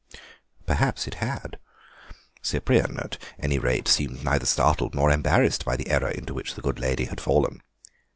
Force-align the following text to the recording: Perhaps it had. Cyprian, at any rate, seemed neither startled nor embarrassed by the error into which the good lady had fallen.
Perhaps 0.65 1.05
it 1.05 1.13
had. 1.21 1.59
Cyprian, 2.41 2.97
at 2.99 3.19
any 3.37 3.59
rate, 3.59 3.87
seemed 3.87 4.23
neither 4.23 4.47
startled 4.47 4.95
nor 4.95 5.11
embarrassed 5.11 5.63
by 5.63 5.75
the 5.75 5.91
error 5.91 6.09
into 6.09 6.33
which 6.33 6.55
the 6.55 6.61
good 6.63 6.79
lady 6.79 7.05
had 7.05 7.21
fallen. 7.21 7.61